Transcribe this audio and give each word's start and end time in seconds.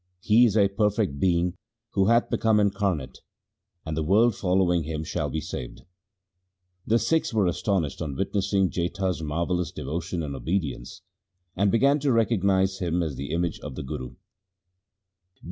He 0.19 0.45
is 0.45 0.57
a 0.57 0.67
perfect 0.67 1.19
being 1.19 1.53
who 1.91 2.07
hath 2.07 2.31
become 2.31 2.59
incarnate, 2.59 3.19
and 3.85 3.95
the 3.95 4.01
world 4.01 4.33
following 4.35 4.81
him 4.81 5.03
shall 5.03 5.29
be 5.29 5.39
saved'. 5.39 5.83
The 6.87 6.97
Sikhs 6.97 7.35
were 7.35 7.45
astonished 7.45 8.01
on 8.01 8.15
witnessing 8.15 8.71
Jetha's 8.71 9.21
marvellous 9.21 9.71
devotion 9.71 10.23
and 10.23 10.35
obedience, 10.35 11.03
and 11.55 11.71
began 11.71 11.99
to 11.99 12.11
recognize 12.11 12.79
him 12.79 13.03
as 13.03 13.15
the 13.15 13.29
image 13.29 13.59
of 13.59 13.75
the 13.75 13.83
Guru. 13.83 14.15